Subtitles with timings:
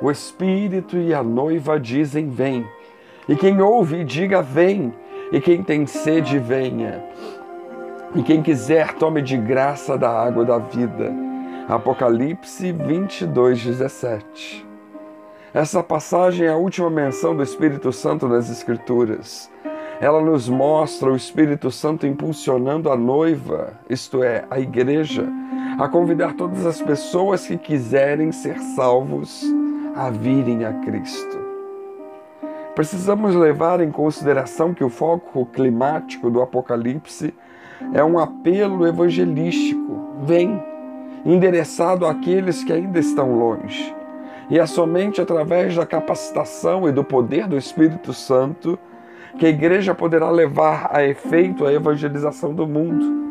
[0.00, 2.64] O Espírito e a noiva dizem: Vem.
[3.28, 4.94] E quem ouve, diga: Vem.
[5.32, 7.04] E quem tem sede, venha.
[8.14, 11.12] E quem quiser, tome de graça da água da vida.
[11.68, 14.66] Apocalipse 22, 17.
[15.52, 19.50] Essa passagem é a última menção do Espírito Santo nas Escrituras.
[20.00, 25.28] Ela nos mostra o Espírito Santo impulsionando a noiva, isto é, a igreja,
[25.78, 29.44] a convidar todas as pessoas que quiserem ser salvos
[29.98, 31.36] a virem a Cristo.
[32.76, 37.34] Precisamos levar em consideração que o foco climático do Apocalipse
[37.92, 40.62] é um apelo evangelístico, vem,
[41.26, 43.92] endereçado àqueles que ainda estão longe.
[44.48, 48.78] E é somente através da capacitação e do poder do Espírito Santo
[49.36, 53.26] que a igreja poderá levar a efeito a evangelização do mundo.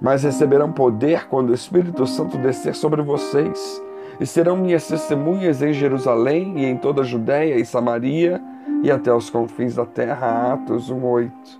[0.00, 3.80] Mas receberão poder quando o Espírito Santo descer sobre vocês
[4.20, 8.40] e serão minhas testemunhas em Jerusalém e em toda a Judéia e Samaria
[8.82, 10.52] e até os confins da terra.
[10.52, 11.58] Atos 1:8.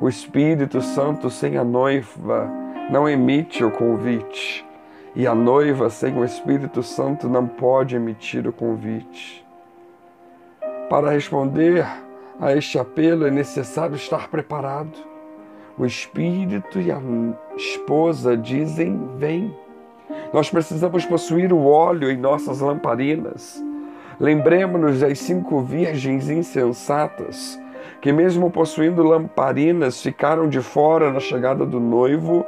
[0.00, 2.50] O Espírito Santo sem a noiva
[2.90, 4.64] não emite o convite,
[5.14, 9.44] e a noiva sem o Espírito Santo não pode emitir o convite.
[10.88, 11.86] Para responder
[12.40, 14.98] a este apelo é necessário estar preparado.
[15.78, 17.00] O Espírito e a
[17.56, 19.54] esposa dizem: Vem.
[20.32, 23.62] Nós precisamos possuir o óleo em nossas lamparinas.
[24.18, 27.60] Lembremos-nos das cinco virgens insensatas
[28.00, 32.44] que, mesmo possuindo lamparinas, ficaram de fora na chegada do noivo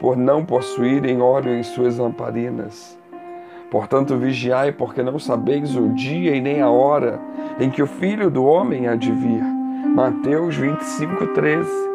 [0.00, 2.98] por não possuírem óleo em suas lamparinas.
[3.70, 7.18] Portanto, vigiai, porque não sabeis o dia e nem a hora
[7.58, 9.42] em que o Filho do Homem há de vir.
[9.94, 11.93] Mateus 25, 13.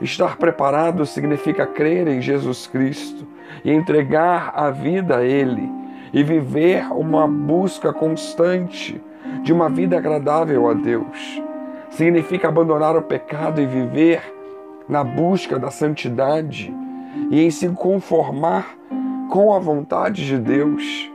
[0.00, 3.26] Estar preparado significa crer em Jesus Cristo
[3.64, 5.68] e entregar a vida a Ele
[6.12, 9.00] e viver uma busca constante
[9.42, 11.42] de uma vida agradável a Deus.
[11.90, 14.22] Significa abandonar o pecado e viver
[14.88, 16.72] na busca da santidade
[17.30, 18.76] e em se conformar
[19.30, 21.10] com a vontade de Deus.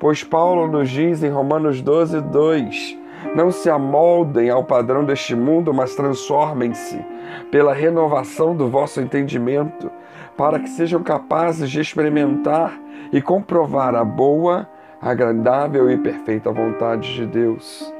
[0.00, 2.98] Pois Paulo nos diz em Romanos 12, 2:
[3.34, 7.04] Não se amoldem ao padrão deste mundo, mas transformem-se
[7.50, 9.90] pela renovação do vosso entendimento,
[10.36, 12.78] para que sejam capazes de experimentar
[13.12, 14.68] e comprovar a boa,
[15.00, 17.92] agradável e perfeita vontade de Deus.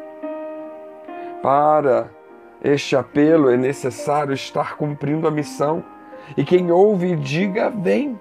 [1.42, 2.08] Para
[2.62, 5.82] este apelo é necessário estar cumprindo a missão,
[6.36, 8.18] e quem ouve, diga: Vem.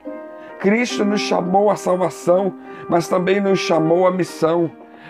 [0.60, 2.54] Cristo nos chamou à salvação,
[2.88, 4.70] mas também nos chamou à missão.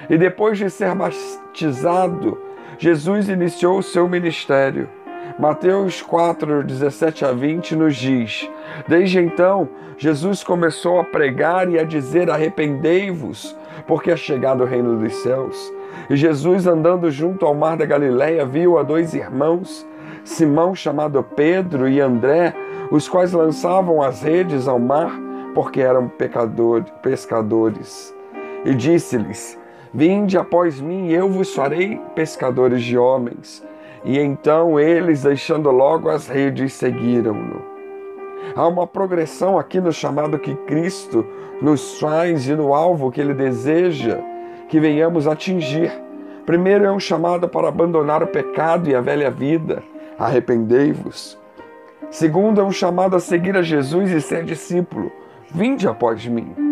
[0.09, 2.37] E depois de ser batizado,
[2.77, 4.89] Jesus iniciou o seu ministério.
[5.39, 8.49] Mateus 4, 17 a 20 nos diz:
[8.87, 13.55] Desde então, Jesus começou a pregar e a dizer: Arrependei-vos,
[13.87, 15.71] porque é chegado o reino dos céus.
[16.09, 19.87] E Jesus, andando junto ao mar da Galileia, viu a dois irmãos,
[20.23, 22.53] Simão, chamado Pedro, e André,
[22.89, 25.11] os quais lançavam as redes ao mar
[25.53, 26.11] porque eram
[27.01, 28.15] pescadores.
[28.65, 29.60] E disse-lhes:
[29.93, 33.63] Vinde após mim, eu vos farei pescadores de homens.
[34.03, 37.61] E então eles, deixando logo as redes, seguiram-no.
[38.55, 41.25] Há uma progressão aqui no chamado que Cristo
[41.61, 44.19] nos faz e no alvo que Ele deseja
[44.69, 45.91] que venhamos atingir.
[46.45, 49.83] Primeiro é um chamado para abandonar o pecado e a velha vida,
[50.17, 51.37] arrependei-vos.
[52.09, 55.11] Segundo é um chamado a seguir a Jesus e ser discípulo,
[55.53, 56.70] Vinde após mim.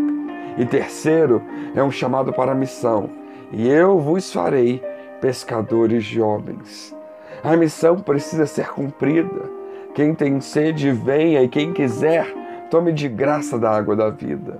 [0.57, 1.41] E terceiro
[1.75, 3.09] é um chamado para a missão.
[3.51, 4.83] E eu vos farei
[5.21, 6.95] pescadores de homens.
[7.43, 9.49] A missão precisa ser cumprida.
[9.93, 12.27] Quem tem sede, venha, e quem quiser,
[12.69, 14.59] tome de graça da água da vida.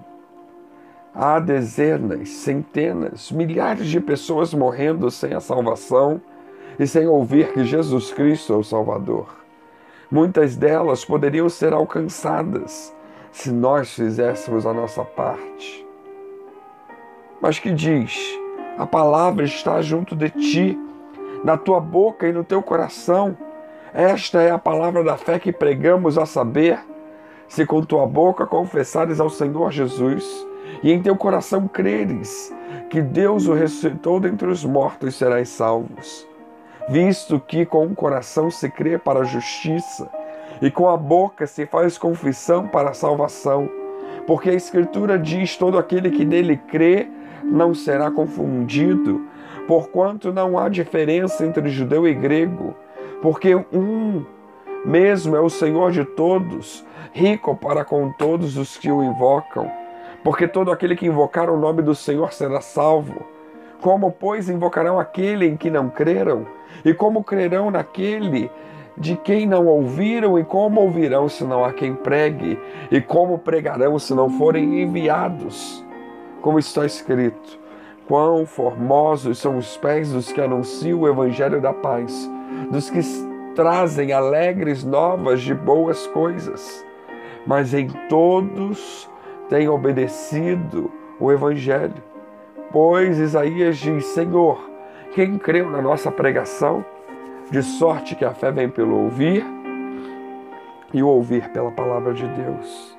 [1.14, 6.22] Há dezenas, centenas, milhares de pessoas morrendo sem a salvação
[6.80, 9.28] e sem ouvir que Jesus Cristo é o Salvador.
[10.10, 12.96] Muitas delas poderiam ser alcançadas
[13.32, 15.86] se nós fizéssemos a nossa parte.
[17.42, 18.18] Mas que diz:
[18.78, 20.78] a palavra está junto de ti,
[21.44, 23.38] na tua boca e no teu coração.
[23.94, 26.80] Esta é a palavra da fé que pregamos a saber.
[27.48, 30.48] Se com tua boca confessares ao Senhor Jesus
[30.84, 32.54] e em teu coração creres
[32.90, 36.28] que Deus o ressuscitou dentre os mortos, serás salvos.
[36.90, 40.10] Visto que com o coração se crê para a justiça
[40.62, 43.70] e com a boca se faz confissão para a salvação,
[44.28, 47.08] porque a Escritura diz: todo aquele que nele crê
[47.44, 49.26] não será confundido,
[49.68, 52.76] porquanto não há diferença entre judeu e grego,
[53.22, 54.26] porque um
[54.86, 59.70] mesmo é o Senhor de todos, rico para com todos os que o invocam,
[60.24, 63.26] porque todo aquele que invocar o nome do Senhor será salvo.
[63.82, 66.46] Como, pois, invocarão aquele em que não creram?
[66.84, 68.52] E como crerão naquele
[69.00, 70.38] de quem não ouviram?
[70.38, 72.60] E como ouvirão se não há quem pregue?
[72.92, 75.84] E como pregarão se não forem enviados?
[76.42, 77.60] Como está escrito:
[78.08, 82.30] Quão formosos são os pés dos que anunciam o evangelho da paz,
[82.70, 83.02] dos que
[83.56, 86.86] trazem alegres novas de boas coisas.
[87.46, 89.10] Mas em todos
[89.50, 92.02] tem obedecido o Evangelho.
[92.72, 94.60] Pois Isaías diz: Senhor,
[95.14, 96.86] quem creu na nossa pregação,
[97.52, 99.46] de sorte que a fé vem pelo ouvir
[100.94, 102.98] e o ouvir pela palavra de Deus.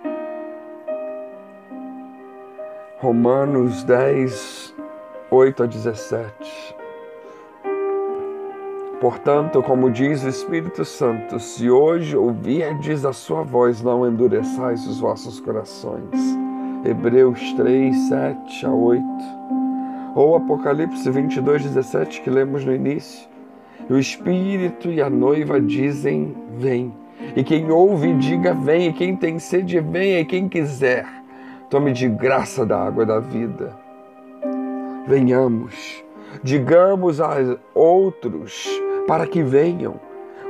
[2.99, 4.75] Romanos 10,
[5.31, 6.77] 8 a 17.
[9.01, 15.01] Portanto, como diz o Espírito Santo, se hoje ouvirdes a sua voz, não endureçais os
[15.01, 16.11] vossos corações.
[16.85, 19.03] Hebreus 3, 7 a 8.
[20.15, 23.30] Ou Apocalipse 22, 17, que lemos no início.
[23.89, 26.93] O Espírito e a noiva dizem: Vem.
[27.37, 28.89] E quem ouve, diga: Vem.
[28.89, 30.21] E quem tem sede, venha.
[30.21, 31.07] E quem quiser,
[31.69, 33.77] tome de graça da água da vida.
[35.07, 36.05] Venhamos,
[36.43, 37.37] digamos a
[37.75, 38.69] outros
[39.07, 39.95] para que venham.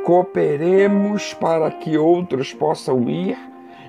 [0.04, 3.38] Cooperemos para que outros possam ir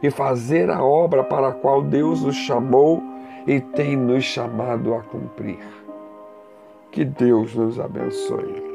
[0.03, 3.01] e fazer a obra para a qual Deus nos chamou
[3.47, 5.59] e tem nos chamado a cumprir.
[6.91, 8.70] Que Deus nos abençoe.